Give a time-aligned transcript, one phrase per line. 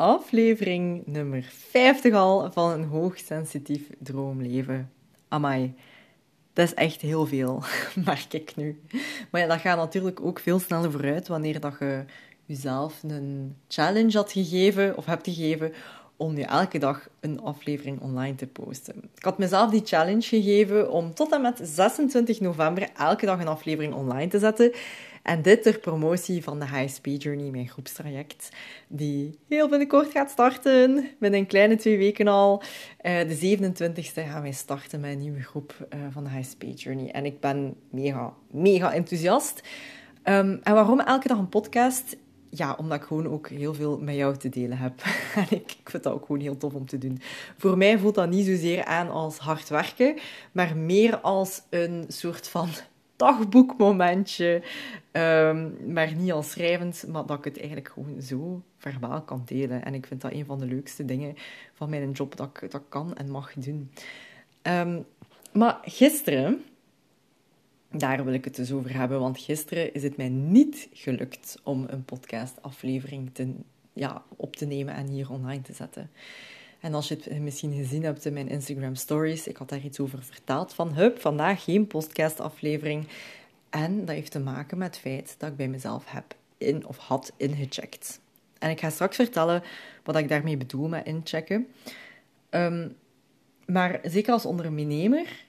[0.00, 4.90] aflevering nummer 50 al van een hoogsensitief droomleven.
[5.28, 5.74] Amai,
[6.52, 7.62] dat is echt heel veel,
[8.04, 8.80] merk ik nu.
[9.30, 12.04] Maar ja, dat gaat natuurlijk ook veel sneller vooruit wanneer dat je
[12.46, 15.72] jezelf een challenge had gegeven of hebt gegeven
[16.20, 18.94] om nu elke dag een aflevering online te posten.
[19.14, 23.48] Ik had mezelf die challenge gegeven om tot en met 26 november elke dag een
[23.48, 24.72] aflevering online te zetten.
[25.22, 28.48] En dit ter promotie van de High Speed Journey, mijn groepstraject,
[28.88, 32.62] die heel binnenkort gaat starten, met een kleine twee weken al.
[33.02, 36.82] Uh, de 27e gaan wij starten met een nieuwe groep uh, van de High Speed
[36.82, 37.10] Journey.
[37.10, 39.60] En ik ben mega, mega enthousiast.
[40.24, 42.16] Um, en waarom elke dag een podcast?
[42.50, 45.02] Ja, omdat ik gewoon ook heel veel met jou te delen heb.
[45.34, 47.20] En ik, ik vind dat ook gewoon heel tof om te doen.
[47.56, 50.18] Voor mij voelt dat niet zozeer aan als hard werken,
[50.52, 52.68] maar meer als een soort van
[53.16, 54.62] dagboekmomentje.
[55.12, 59.84] Um, maar niet als schrijvend, maar dat ik het eigenlijk gewoon zo verbaal kan delen.
[59.84, 61.34] En ik vind dat een van de leukste dingen
[61.74, 63.90] van mijn job dat ik dat kan en mag doen.
[64.62, 65.04] Um,
[65.52, 66.64] maar gisteren
[67.90, 71.84] daar wil ik het dus over hebben, want gisteren is het mij niet gelukt om
[71.88, 73.52] een podcastaflevering te,
[73.92, 76.10] ja, op te nemen en hier online te zetten.
[76.80, 80.00] En als je het misschien gezien hebt in mijn Instagram stories, ik had daar iets
[80.00, 83.06] over verteld van, hup, vandaag geen podcastaflevering.
[83.70, 86.96] En dat heeft te maken met het feit dat ik bij mezelf heb in, of
[86.96, 88.20] had ingecheckt.
[88.58, 89.62] En ik ga straks vertellen
[90.04, 91.66] wat ik daarmee bedoel met inchecken.
[92.50, 92.96] Um,
[93.66, 95.44] maar zeker als ondernemer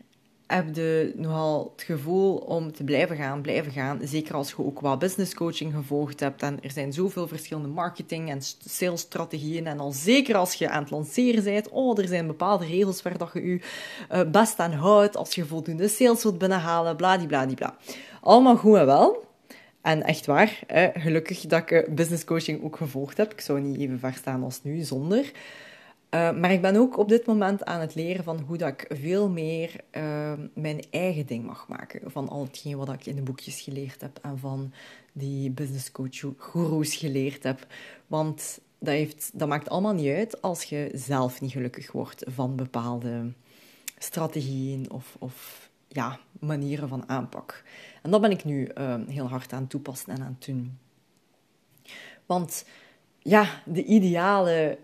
[0.55, 3.99] heb je nogal het gevoel om te blijven gaan, blijven gaan.
[4.03, 6.41] Zeker als je ook wat business coaching gevolgd hebt.
[6.41, 9.67] En er zijn zoveel verschillende marketing- en salesstrategieën.
[9.67, 13.17] En al zeker als je aan het lanceren bent, oh, er zijn bepaalde regels waar
[13.17, 13.59] dat je je
[14.11, 15.17] uh, best aan houdt.
[15.17, 17.77] Als je voldoende sales wilt binnenhalen, bladibladibla.
[18.21, 19.29] Allemaal goed en wel.
[19.81, 20.59] En echt waar,
[20.93, 23.31] gelukkig dat ik eh, business coaching ook gevolgd heb.
[23.31, 25.31] Ik zou niet even ver staan als nu, zonder.
[26.15, 28.85] Uh, maar ik ben ook op dit moment aan het leren van hoe dat ik
[28.89, 32.11] veel meer uh, mijn eigen ding mag maken.
[32.11, 34.73] Van al hetgeen wat ik in de boekjes geleerd heb en van
[35.13, 37.67] die business coach gurus geleerd heb.
[38.07, 42.55] Want dat, heeft, dat maakt allemaal niet uit als je zelf niet gelukkig wordt van
[42.55, 43.33] bepaalde
[43.97, 47.63] strategieën of, of ja, manieren van aanpak.
[48.01, 50.77] En dat ben ik nu uh, heel hard aan toepassen en aan het doen.
[52.25, 52.65] Want
[53.19, 54.77] ja, de ideale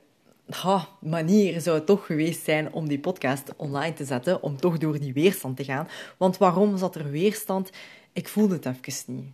[0.50, 4.78] ha, manier zou het toch geweest zijn om die podcast online te zetten, om toch
[4.78, 5.88] door die weerstand te gaan.
[6.18, 7.70] Want waarom zat er weerstand?
[8.14, 9.32] Ik voelde het even niet.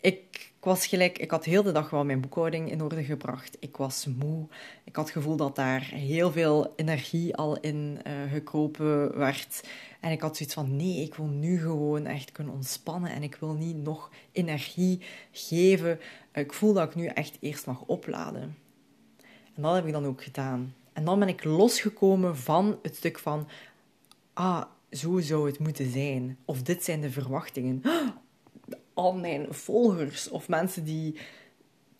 [0.00, 3.56] Ik, was gelijk, ik had heel de dag wel mijn boekhouding in orde gebracht.
[3.60, 4.46] Ik was moe.
[4.84, 9.68] Ik had het gevoel dat daar heel veel energie al in uh, gekropen werd.
[10.00, 13.36] En ik had zoiets van: nee, ik wil nu gewoon echt kunnen ontspannen en ik
[13.40, 15.00] wil niet nog energie
[15.32, 16.00] geven.
[16.32, 18.65] Ik voel dat ik nu echt eerst mag opladen.
[19.56, 20.74] En dat heb ik dan ook gedaan.
[20.92, 23.48] En dan ben ik losgekomen van het stuk van,
[24.32, 26.38] ah, zo zou het moeten zijn.
[26.44, 27.82] Of dit zijn de verwachtingen.
[28.94, 31.18] Al mijn volgers of mensen die.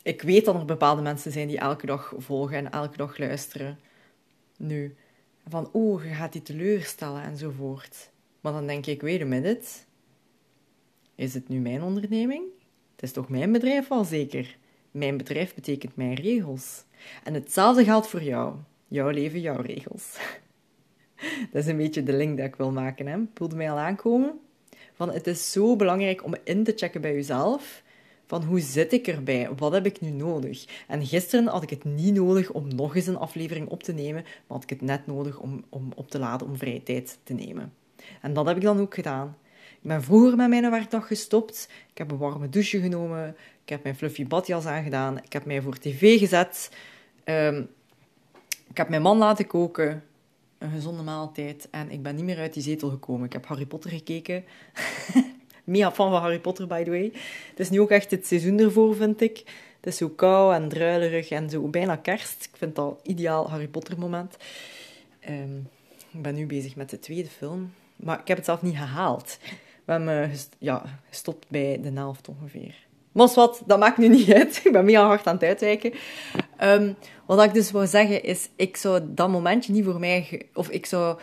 [0.03, 3.79] Ik weet dat er bepaalde mensen zijn die elke dag volgen en elke dag luisteren.
[4.57, 4.97] Nu,
[5.49, 8.11] van oh, je gaat die teleurstellen enzovoort.
[8.41, 9.67] Maar dan denk ik, wait a minute.
[11.15, 12.45] Is het nu mijn onderneming?
[12.95, 14.57] Het is toch mijn bedrijf al zeker?
[14.97, 16.85] Mijn bedrijf betekent mijn regels.
[17.25, 18.55] En hetzelfde geldt voor jou.
[18.89, 20.17] Jouw leven, jouw regels.
[21.53, 23.07] Dat is een beetje de link die ik wil maken.
[23.07, 23.19] Hè?
[23.35, 24.41] Voelde mij al aankomen?
[24.95, 27.83] Van het is zo belangrijk om in te checken bij jezelf.
[28.27, 29.49] Van hoe zit ik erbij?
[29.57, 30.85] Wat heb ik nu nodig?
[30.89, 34.23] En gisteren had ik het niet nodig om nog eens een aflevering op te nemen,
[34.23, 37.35] maar had ik het net nodig om, om op te laden, om vrije tijd te
[37.35, 37.73] nemen.
[38.21, 39.37] En dat heb ik dan ook gedaan.
[39.83, 41.69] Ik ben vroeger met mijn werkdag gestopt.
[41.91, 43.37] Ik heb een warme douche genomen.
[43.63, 45.19] Ik heb mijn fluffy badjas aangedaan.
[45.19, 46.71] Ik heb mij voor tv gezet.
[47.25, 47.63] Ehm,
[48.69, 50.05] ik heb mijn man laten koken.
[50.59, 51.69] Een gezonde maaltijd.
[51.71, 53.27] En ik ben niet meer uit die zetel gekomen.
[53.27, 54.45] Ik heb Harry Potter gekeken.
[55.65, 57.13] Mega fan van Harry Potter, by the way.
[57.51, 59.39] Het is nu ook echt het seizoen ervoor, vind ik.
[59.77, 62.45] Het is zo koud en druilerig en zo bijna kerst.
[62.45, 64.37] Ik vind dat ideaal Harry Potter moment.
[65.29, 65.69] Um,
[66.11, 67.73] ik ben nu bezig met de tweede film.
[67.97, 69.39] Maar ik heb het zelf niet gehaald.
[69.87, 72.75] We hebben ja, gestopt bij de helft ongeveer.
[73.13, 74.61] Maar wat, dat maakt nu niet uit.
[74.65, 75.93] Ik ben mega hard aan het uitwijken.
[76.63, 76.97] Um,
[77.27, 80.43] wat ik dus wou zeggen is, ik zou dat momentje niet voor mij...
[80.55, 81.19] Of ik zou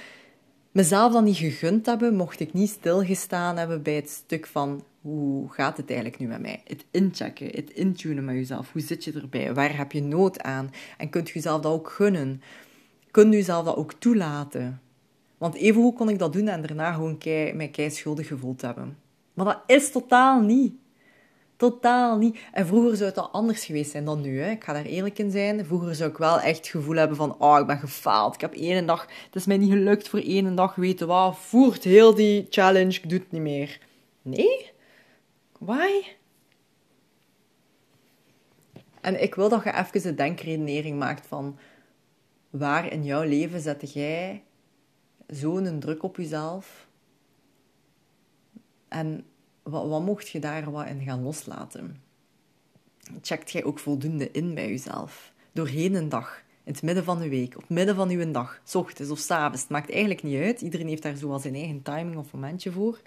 [0.72, 5.52] mezelf dan niet gegund hebben, mocht ik niet stilgestaan hebben bij het stuk van hoe
[5.52, 6.62] gaat het eigenlijk nu met mij?
[6.64, 8.72] Het inchecken, het intunen met jezelf.
[8.72, 9.54] Hoe zit je erbij?
[9.54, 10.72] Waar heb je nood aan?
[10.98, 12.42] En kunt je jezelf dat ook gunnen?
[13.12, 14.82] Kun je jezelf dat ook toelaten?
[15.44, 18.62] Want even hoe kon ik dat doen en daarna gewoon kei, mij kei schuldig gevoeld
[18.62, 18.98] hebben?
[19.34, 20.74] Maar dat is totaal niet.
[21.56, 22.40] Totaal niet.
[22.52, 24.42] En vroeger zou het al anders geweest zijn dan nu.
[24.42, 24.52] Hè.
[24.52, 25.66] Ik ga daar eerlijk in zijn.
[25.66, 27.40] Vroeger zou ik wel echt het gevoel hebben van...
[27.40, 28.34] Oh, ik ben gefaald.
[28.34, 29.02] Ik heb één dag...
[29.02, 30.76] Het is mij niet gelukt voor één dag.
[30.76, 31.38] Weten wat?
[31.38, 32.94] Voert heel die challenge.
[32.94, 33.80] Ik doe het niet meer.
[34.22, 34.72] Nee?
[35.60, 36.04] Why?
[39.02, 41.58] En ik wil dat je even de denkredenering maakt van...
[42.50, 44.44] Waar in jouw leven zette jij
[45.34, 46.88] zo'n druk op jezelf?
[48.88, 49.26] En
[49.64, 52.02] wat, wat mocht je daar wat in gaan loslaten?
[53.22, 55.34] Checkt jij ook voldoende in bij jezelf?
[55.52, 58.62] Doorheen een dag, in het midden van de week, op het midden van uw dag,
[58.64, 59.62] s ochtends of s avonds.
[59.62, 60.62] Het maakt eigenlijk niet uit.
[60.62, 63.02] Iedereen heeft daar zo zijn eigen timing of momentje voor.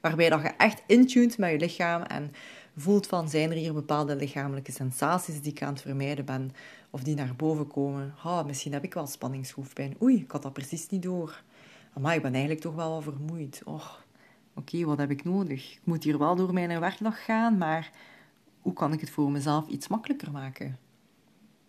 [0.00, 2.32] Waarbij dat je echt intuned met je lichaam en
[2.76, 6.52] voelt van, zijn er hier bepaalde lichamelijke sensaties die ik aan het vermijden ben?
[6.90, 8.14] Of die naar boven komen.
[8.46, 9.96] Misschien heb ik wel spanningshoefpijn.
[10.02, 11.42] Oei, ik had dat precies niet door.
[12.00, 13.62] Maar ik ben eigenlijk toch wel vermoeid.
[13.64, 14.04] Och,
[14.54, 15.72] oké, wat heb ik nodig?
[15.72, 17.90] Ik moet hier wel door mijn werkdag gaan, maar
[18.60, 20.78] hoe kan ik het voor mezelf iets makkelijker maken?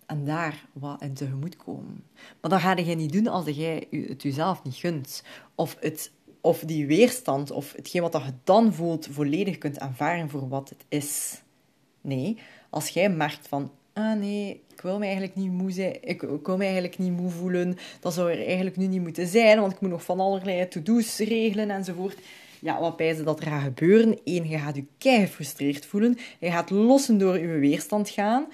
[0.05, 2.03] En daar wat in tegemoet komen.
[2.41, 5.23] Maar dat ga je niet doen als jij het jezelf niet gunt.
[5.55, 6.11] Of, het,
[6.41, 10.85] of die weerstand, of hetgeen wat je dan voelt, volledig kunt aanvaren voor wat het
[10.87, 11.41] is.
[12.01, 12.37] Nee,
[12.69, 16.48] als jij merkt van, ah nee, ik wil me eigenlijk niet moe zijn, ik, ik
[16.48, 19.90] eigenlijk niet moe voelen, dat zou er eigenlijk nu niet moeten zijn, want ik moet
[19.90, 22.18] nog van allerlei to-do's regelen enzovoort
[22.60, 24.19] ja, wat pijzen dat er gaat gebeuren?
[24.24, 26.18] Eén, je gaat je kei gefrustreerd voelen.
[26.40, 28.48] Je gaat lossen door je weerstand gaan.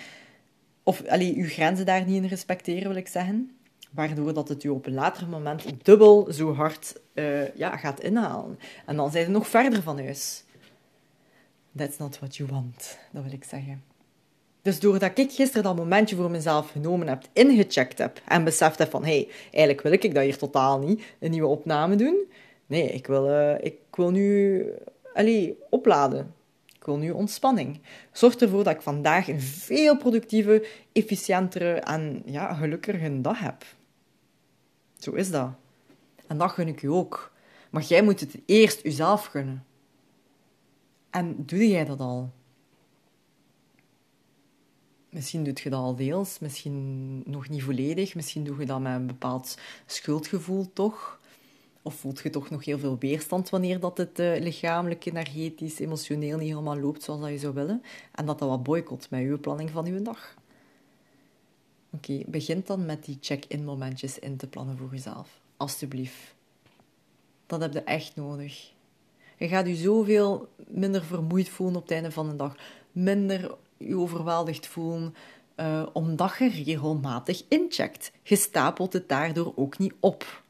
[0.84, 3.58] Of allee, je grenzen daar niet in respecteren, wil ik zeggen.
[3.92, 8.60] Waardoor dat het je op een later moment dubbel zo hard uh, ja, gaat inhalen.
[8.86, 10.44] En dan zijn ze nog verder van huis.
[11.78, 13.84] That's not what you want, dat wil ik zeggen.
[14.66, 18.90] Dus doordat ik gisteren dat momentje voor mezelf genomen heb, ingecheckt heb en beseft heb
[18.90, 22.26] van hé, hey, eigenlijk wil ik dat hier totaal niet, een nieuwe opname doen,
[22.66, 24.66] Nee, ik wil, uh, ik wil nu
[25.14, 26.34] allee, opladen.
[26.76, 27.82] Ik wil nu ontspanning.
[28.12, 33.66] Zorg ervoor dat ik vandaag een veel productieve, efficiëntere en ja, gelukkiger dag heb.
[34.98, 35.50] Zo is dat.
[36.28, 37.32] En dat gun ik u ook.
[37.70, 39.66] Maar jij moet het eerst jezelf gunnen.
[41.10, 42.32] En doe jij dat al?
[45.16, 48.16] Misschien doe je dat al deels, misschien nog niet volledig.
[48.16, 51.20] Misschien doe je dat met een bepaald schuldgevoel toch.
[51.82, 56.38] Of voelt je toch nog heel veel weerstand wanneer dat het uh, lichamelijk, energetisch, emotioneel
[56.38, 57.84] niet helemaal loopt zoals dat je zou willen?
[58.12, 60.36] En dat dat wat boycott met je planning van je dag.
[61.92, 65.42] Oké, okay, begin dan met die check-in momentjes in te plannen voor jezelf.
[65.58, 66.36] Alsjeblieft.
[67.46, 68.72] Dat heb je echt nodig.
[69.38, 72.56] Je gaat je zoveel minder vermoeid voelen op het einde van de dag.
[72.92, 75.16] Minder je overweldigd voelen.
[75.60, 78.12] Uh, omdat je regelmatig incheckt.
[78.24, 80.44] Je stapelt het daardoor ook niet op.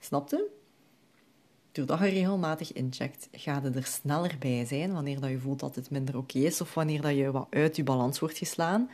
[0.00, 0.50] Snap je?
[1.72, 5.74] Doordat je regelmatig incheckt, ga je er sneller bij zijn wanneer dat je voelt dat
[5.74, 8.90] het minder oké is of wanneer dat je wat uit je balans wordt geslaan.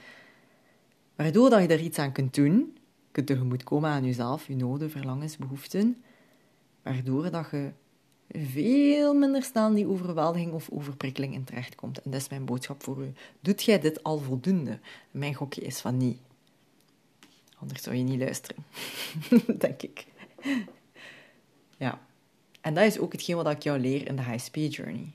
[1.17, 2.77] Waardoor dat je er iets aan kunt doen,
[3.11, 6.03] kunt tegemoetkomen aan jezelf, je noden, verlangens, behoeften.
[6.83, 7.73] Waardoor dat je
[8.33, 12.03] veel minder snel die overweldiging of overprikkeling in terechtkomt.
[12.03, 13.13] En dat is mijn boodschap voor u.
[13.41, 14.79] Doet jij dit al voldoende?
[15.11, 16.19] Mijn gokje is van niet.
[17.59, 18.65] Anders zou je niet luisteren,
[19.59, 20.07] denk ik.
[21.77, 22.01] Ja.
[22.61, 25.13] En dat is ook hetgeen wat ik jou leer in de HSP Journey.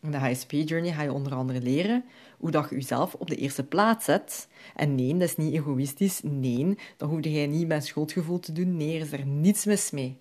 [0.00, 2.04] In de HSP Journey ga je onder andere leren
[2.38, 4.48] hoe dat je jezelf op de eerste plaats zet.
[4.74, 6.20] En nee, dat is niet egoïstisch.
[6.22, 8.76] Nee, dat hoefde jij niet met schuldgevoel te doen.
[8.76, 10.16] Nee, er is er niets mis mee.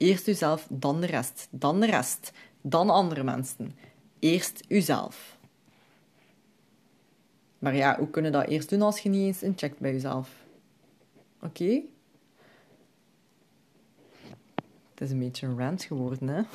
[0.00, 1.48] Eerst jezelf, dan de rest.
[1.50, 2.32] Dan de rest.
[2.60, 3.76] Dan andere mensen.
[4.18, 5.38] Eerst jezelf.
[7.58, 10.28] Maar ja, hoe kunnen dat eerst doen als je niet eens incheckt bij jezelf?
[11.42, 11.80] Oké?
[14.90, 16.42] Het is een beetje een rant geworden, hè?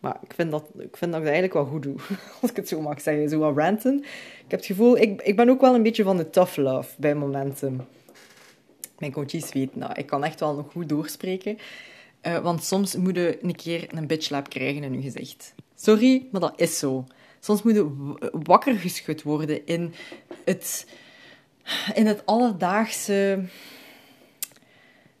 [0.00, 1.96] maar ik vind, dat, ik vind dat ik dat eigenlijk wel goed doe.
[2.40, 3.98] Als ik het zo mag zeggen, zo wat ranten.
[4.44, 6.94] Ik heb het gevoel, ik, ik ben ook wel een beetje van de tough love
[7.00, 7.86] bij momenten.
[9.04, 9.96] Mijn coaches weten.
[9.96, 11.58] Ik kan echt wel nog goed doorspreken.
[12.22, 15.54] Uh, want soms moet je een keer een bitchlap krijgen in je gezicht.
[15.74, 17.06] Sorry, maar dat is zo.
[17.40, 17.90] Soms moet je
[18.32, 19.94] wakker geschud worden in
[20.44, 20.86] het,
[21.94, 23.44] in het alledaagse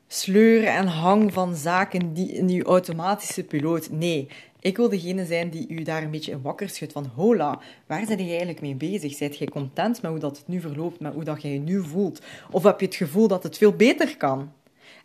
[0.06, 3.90] sleur en hang van zaken die in uw automatische piloot.
[3.90, 4.28] Nee,
[4.64, 8.06] ik wil degene zijn die u daar een beetje in wakker schudt van hola, waar
[8.06, 9.14] ben je eigenlijk mee bezig?
[9.14, 11.82] Zijt jij content met hoe dat het nu verloopt, met hoe dat je je nu
[11.82, 12.20] voelt?
[12.50, 14.52] Of heb je het gevoel dat het veel beter kan?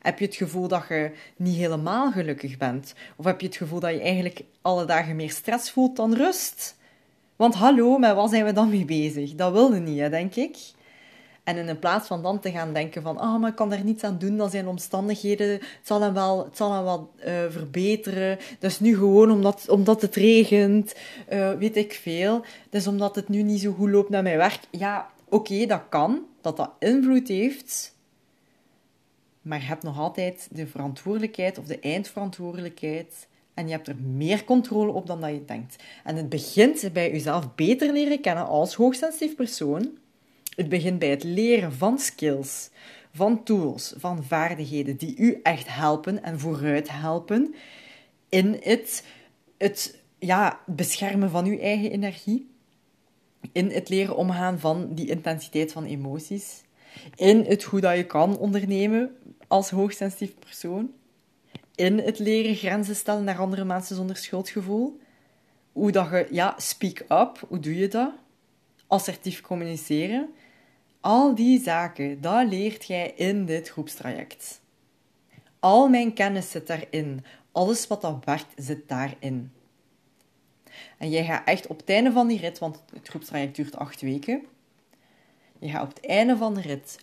[0.02, 2.94] Heb je het gevoel dat je niet helemaal gelukkig bent?
[3.16, 6.78] Of heb je het gevoel dat je eigenlijk alle dagen meer stress voelt dan rust?
[7.36, 9.36] Want hallo, met wat zijn we dan mee bezig?
[9.36, 10.58] Dat wilde niet, hè, denk ik.
[11.50, 14.04] En in plaats van dan te gaan denken van, ah, maar ik kan daar niets
[14.04, 18.38] aan doen, dat zijn omstandigheden, het zal hem wel, het zal hem wel uh, verbeteren.
[18.60, 20.96] Is nu gewoon omdat, omdat het regent,
[21.34, 22.46] uh, weet ik veel.
[22.70, 24.60] Is omdat het nu niet zo goed loopt naar mijn werk.
[24.70, 27.96] Ja, oké, dat kan, dat dat invloed heeft.
[29.42, 34.44] Maar je hebt nog altijd de verantwoordelijkheid of de eindverantwoordelijkheid en je hebt er meer
[34.44, 35.84] controle op dan dat je denkt.
[36.04, 39.98] En het begint bij jezelf beter leren kennen als hoogsensitief persoon.
[40.60, 42.70] Het begint bij het leren van skills,
[43.14, 47.56] van tools, van vaardigheden die u echt helpen en vooruit helpen
[48.30, 49.04] in het,
[49.58, 52.50] het ja, beschermen van uw eigen energie,
[53.52, 56.62] in het leren omgaan van die intensiteit van emoties,
[57.16, 59.16] in het hoe dat je kan ondernemen
[59.48, 60.92] als hoogsensitief persoon,
[61.76, 65.00] in het leren grenzen stellen naar andere mensen zonder schuldgevoel.
[65.72, 68.12] Hoe dat je, ja, speak up, hoe doe je dat?
[68.88, 70.30] Assertief communiceren.
[71.02, 74.62] Al die zaken, dat leert jij in dit groepstraject.
[75.60, 77.26] Al mijn kennis zit daarin.
[77.52, 79.52] Alles wat dat werkt, zit daarin.
[80.98, 84.02] En jij gaat echt op het einde van die rit, want het groepstraject duurt acht
[84.02, 84.46] weken,
[85.60, 87.00] je gaat op het einde van de rit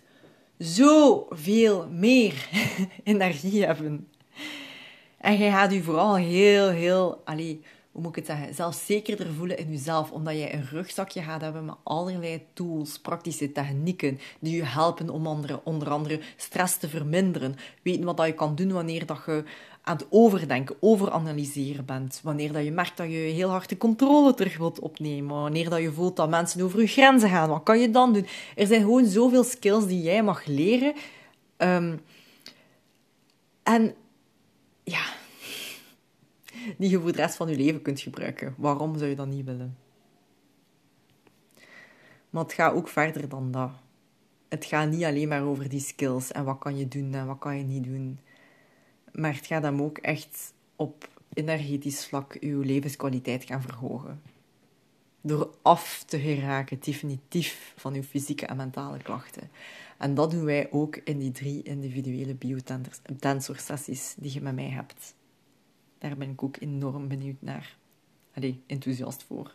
[0.57, 2.49] zoveel meer
[3.03, 4.07] energie hebben
[5.17, 7.61] en jij gaat je vooral heel, heel, allee,
[7.97, 11.65] hoe moet ik het zeggen, zelfzekerder voelen in jezelf, omdat jij een rugzakje gaat hebben
[11.65, 17.55] met allerlei tools, praktische technieken, die je helpen om andere, onder andere stress te verminderen.
[17.81, 19.43] Weten wat dat je kan doen wanneer dat je
[19.81, 22.19] aan het overdenken, overanalyseren bent.
[22.23, 25.41] Wanneer dat je merkt dat je heel hard de controle terug wilt opnemen.
[25.41, 27.49] Wanneer dat je voelt dat mensen over je grenzen gaan.
[27.49, 28.27] Wat kan je dan doen?
[28.55, 30.93] Er zijn gewoon zoveel skills die jij mag leren.
[31.57, 31.99] Um,
[33.63, 33.95] en
[34.83, 35.03] ja,
[36.77, 38.55] die je voor de rest van je leven kunt gebruiken.
[38.57, 39.77] Waarom zou je dat niet willen?
[42.29, 43.71] Maar het gaat ook verder dan dat.
[44.47, 47.39] Het gaat niet alleen maar over die skills en wat kan je doen en wat
[47.39, 48.19] kan je niet doen.
[49.11, 54.21] Maar het gaat hem ook echt op energetisch vlak je levenskwaliteit gaan verhogen.
[55.21, 59.49] Door af te geraken, definitief, van je fysieke en mentale klachten.
[59.97, 65.15] En dat doen wij ook in die drie individuele biotensor-sessies die je met mij hebt.
[65.97, 67.77] Daar ben ik ook enorm benieuwd naar.
[68.33, 69.51] Allee, enthousiast voor.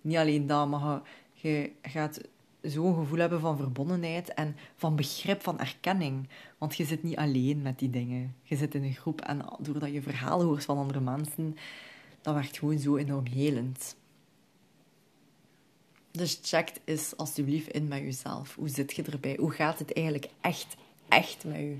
[0.00, 2.20] Niet alleen dat, maar je, gaat
[2.60, 6.28] zo'n gevoel hebben van verbondenheid en van begrip, van erkenning.
[6.58, 8.34] Want je zit niet alleen met die dingen.
[8.42, 11.56] Je zit in een groep en doordat je verhalen hoort van andere mensen,
[12.20, 13.96] dat werkt gewoon zo enorm helend.
[16.10, 18.54] Dus check eens alsjeblieft in met jezelf.
[18.54, 19.36] Hoe zit je erbij?
[19.40, 20.76] Hoe gaat het eigenlijk echt,
[21.08, 21.76] echt met je?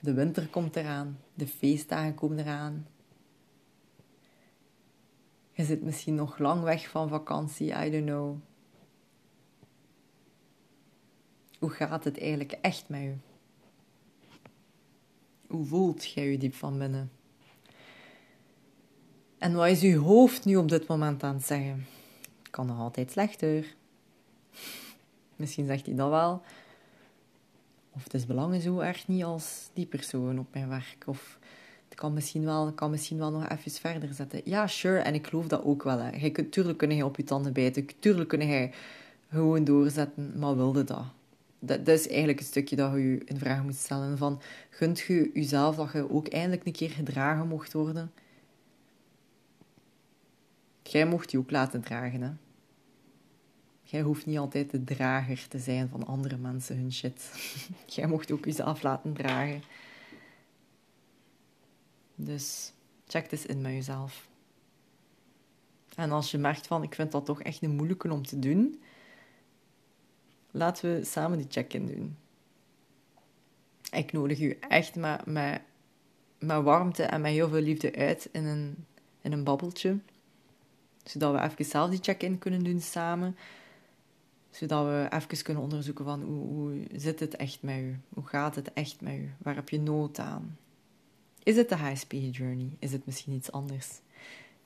[0.00, 2.86] De winter komt eraan, de feestdagen komen eraan.
[5.52, 8.36] Je zit misschien nog lang weg van vakantie, I don't know.
[11.58, 13.14] Hoe gaat het eigenlijk echt met je?
[15.46, 17.10] Hoe voelt jij je diep van binnen?
[19.38, 21.86] En wat is uw hoofd nu op dit moment aan het zeggen?
[22.50, 23.74] Kan nog altijd slechter.
[25.36, 26.42] Misschien zegt hij dat wel.
[27.96, 31.04] Of het is belangen zo erg niet als die persoon op mijn werk.
[31.06, 31.38] Of
[31.88, 34.40] het kan misschien wel, kan misschien wel nog even verder zetten.
[34.44, 34.98] Ja, sure.
[34.98, 35.98] En ik geloof dat ook wel.
[35.98, 36.30] Hè.
[36.30, 37.86] Kunt, tuurlijk kunnen jij op je tanden bijten.
[37.98, 38.72] Tuurlijk kunnen jij
[39.30, 40.32] gewoon doorzetten.
[40.38, 41.04] Maar wilde dat?
[41.58, 41.86] dat?
[41.86, 44.18] Dat is eigenlijk een stukje dat je in vraag moet stellen.
[44.18, 48.12] Van, gunt je jezelf dat je ook eindelijk een keer gedragen mocht worden?
[50.82, 52.30] Jij mocht je ook laten dragen, hè.
[53.88, 57.30] Jij hoeft niet altijd de drager te zijn van andere mensen hun shit.
[57.94, 59.62] Jij mocht ook jezelf laten dragen.
[62.14, 62.72] Dus
[63.06, 64.28] check eens in met jezelf.
[65.94, 68.82] En als je merkt van, ik vind dat toch echt een moeilijke om te doen,
[70.50, 72.16] laten we samen die check-in doen.
[73.92, 75.60] Ik nodig u echt met, met,
[76.38, 78.86] met warmte en met heel veel liefde uit in een,
[79.20, 79.98] in een babbeltje.
[81.04, 83.36] Zodat we even zelf die check-in kunnen doen samen
[84.58, 88.00] zodat we even kunnen onderzoeken van hoe, hoe zit het echt met u?
[88.08, 89.30] Hoe gaat het echt met u?
[89.38, 90.58] Waar heb je nood aan?
[91.42, 92.76] Is het de high speed journey?
[92.78, 94.00] Is het misschien iets anders?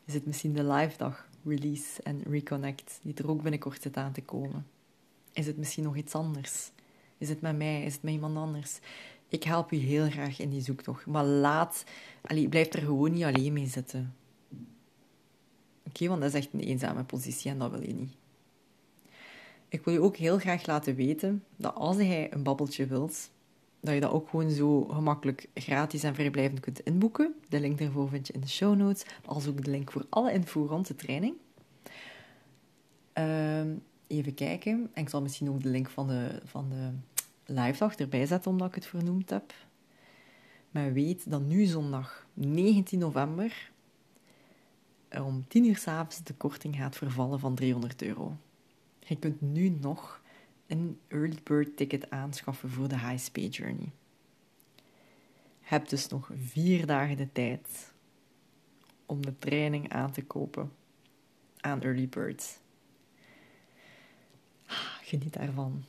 [0.05, 4.13] Is het misschien de live dag, release en reconnect, die er ook binnenkort zit aan
[4.13, 4.67] te komen?
[5.33, 6.71] Is het misschien nog iets anders?
[7.19, 7.83] Is het met mij?
[7.83, 8.79] Is het met iemand anders?
[9.29, 11.07] Ik help u heel graag in die zoektocht.
[11.07, 11.85] Maar laat,
[12.49, 14.15] blijf er gewoon niet alleen mee zitten.
[15.87, 18.13] Oké, want dat is echt een eenzame positie en dat wil je niet.
[19.71, 23.31] Ik wil je ook heel graag laten weten dat als jij een babbeltje wilt,
[23.81, 27.35] dat je dat ook gewoon zo gemakkelijk gratis en vrijblijvend kunt inboeken.
[27.49, 30.33] De link daarvoor vind je in de show notes, als ook de link voor alle
[30.33, 31.35] info rond de training.
[33.13, 33.75] Ehm,
[34.07, 34.91] even kijken.
[34.93, 36.91] En ik zal misschien ook de link van de, van de
[37.53, 39.55] live dag erbij zetten, omdat ik het vernoemd heb.
[40.71, 43.71] Maar weet dat nu zondag 19 november
[45.09, 48.37] er om 10 uur s'avonds de korting gaat vervallen van 300 euro.
[49.11, 50.21] Je kunt nu nog
[50.67, 53.93] een early bird ticket aanschaffen voor de High Speed Journey.
[55.61, 57.93] Je hebt dus nog vier dagen de tijd
[59.07, 60.73] om de training aan te kopen
[61.61, 62.59] aan early birds.
[65.03, 65.85] Geniet daarvan.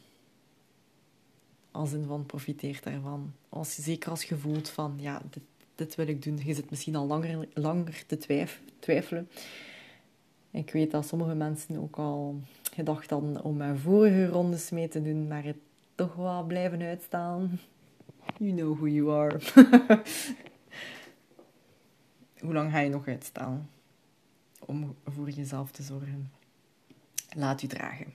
[1.72, 3.34] Als in van profiteert daarvan.
[3.50, 5.22] Als je, zeker als je voelt van ja,
[5.76, 6.40] dit, wil ik doen.
[6.44, 9.30] Je zit misschien al langer, langer te twijf, twijfelen.
[10.52, 12.42] Ik weet dat sommige mensen ook al
[12.74, 15.58] gedacht hadden om mijn vorige rondes mee te doen, maar het
[15.96, 17.60] toch wel blijven uitstaan.
[18.38, 19.40] You know who you are.
[22.40, 23.70] Hoe lang ga je nog uitstaan
[24.60, 26.32] om voor jezelf te zorgen?
[27.36, 28.14] Laat u dragen.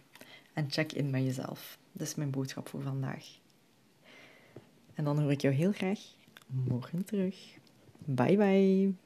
[0.53, 1.79] En check in met jezelf.
[1.93, 3.39] Dat is mijn boodschap voor vandaag.
[4.95, 6.01] En dan hoor ik jou heel graag
[6.47, 7.59] morgen terug.
[7.99, 9.06] Bye bye.